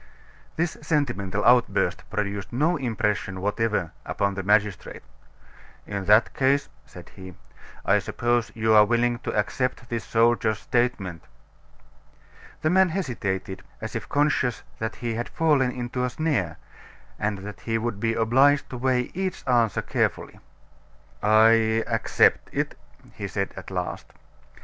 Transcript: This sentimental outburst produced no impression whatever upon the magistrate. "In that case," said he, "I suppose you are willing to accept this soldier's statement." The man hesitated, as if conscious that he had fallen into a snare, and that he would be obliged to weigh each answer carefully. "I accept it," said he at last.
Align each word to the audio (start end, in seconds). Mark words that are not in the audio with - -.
This 0.55 0.77
sentimental 0.81 1.45
outburst 1.45 2.09
produced 2.09 2.51
no 2.51 2.75
impression 2.75 3.39
whatever 3.39 3.91
upon 4.03 4.33
the 4.33 4.41
magistrate. 4.41 5.03
"In 5.85 6.05
that 6.05 6.33
case," 6.33 6.69
said 6.87 7.09
he, 7.09 7.35
"I 7.85 7.99
suppose 7.99 8.51
you 8.55 8.73
are 8.73 8.83
willing 8.83 9.19
to 9.19 9.37
accept 9.37 9.89
this 9.89 10.03
soldier's 10.03 10.57
statement." 10.57 11.25
The 12.63 12.71
man 12.71 12.89
hesitated, 12.89 13.61
as 13.79 13.95
if 13.95 14.09
conscious 14.09 14.63
that 14.79 14.95
he 14.95 15.13
had 15.13 15.29
fallen 15.29 15.69
into 15.69 16.03
a 16.03 16.09
snare, 16.09 16.57
and 17.19 17.37
that 17.45 17.59
he 17.61 17.77
would 17.77 17.99
be 17.99 18.15
obliged 18.15 18.71
to 18.71 18.77
weigh 18.79 19.11
each 19.13 19.43
answer 19.47 19.83
carefully. 19.83 20.39
"I 21.21 21.83
accept 21.85 22.49
it," 22.51 22.75
said 23.27 23.49
he 23.51 23.55
at 23.55 23.69
last. 23.69 24.11